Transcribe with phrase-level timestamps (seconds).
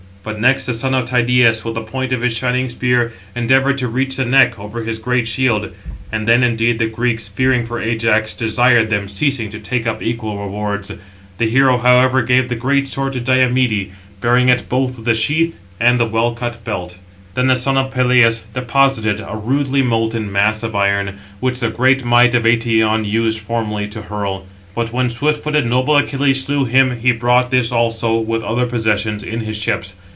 [0.23, 3.87] But next the son of Tydeus, with the point of his shining spear, endeavoured to
[3.87, 5.71] reach the neck, over his great shield.
[6.11, 10.37] And then, indeed, the Greeks, fearing for Ajax, desired them, ceasing, to take up equal
[10.37, 10.91] rewards.
[11.39, 15.57] The hero, however, gave the great sword to Diomede, bearing it both with the sheath
[15.79, 16.99] and the well cut belt.
[17.33, 22.05] Then the son of Peleus deposited a rudely molten mass of iron, which the great
[22.05, 24.45] might of Eëtion used formerly to hurl.
[24.75, 29.23] But when swift footed, noble Achilles slew him, he brought this also, with other possessions,
[29.23, 29.95] in his ships.